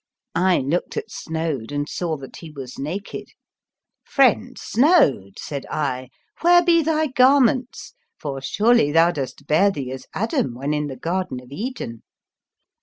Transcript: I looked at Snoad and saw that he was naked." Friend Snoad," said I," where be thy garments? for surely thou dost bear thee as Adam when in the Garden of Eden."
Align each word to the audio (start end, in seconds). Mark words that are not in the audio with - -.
I 0.33 0.57
looked 0.57 0.97
at 0.97 1.11
Snoad 1.11 1.71
and 1.71 1.87
saw 1.87 2.17
that 2.17 2.37
he 2.37 2.49
was 2.49 2.79
naked." 2.79 3.27
Friend 4.15 4.57
Snoad," 4.57 5.37
said 5.37 5.67
I," 5.69 6.09
where 6.41 6.63
be 6.63 6.81
thy 6.81 7.05
garments? 7.05 7.93
for 8.17 8.41
surely 8.41 8.91
thou 8.91 9.11
dost 9.11 9.45
bear 9.45 9.69
thee 9.69 9.91
as 9.91 10.07
Adam 10.15 10.55
when 10.55 10.73
in 10.73 10.87
the 10.87 10.97
Garden 10.97 11.39
of 11.39 11.51
Eden." 11.51 12.01